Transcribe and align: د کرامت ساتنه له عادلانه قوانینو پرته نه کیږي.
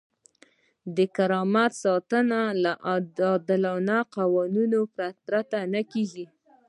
د 0.95 0.97
کرامت 1.15 1.71
ساتنه 1.83 2.41
له 2.63 2.71
عادلانه 2.89 3.97
قوانینو 4.15 4.81
پرته 5.25 5.59
نه 5.73 5.81
کیږي. 5.91 6.25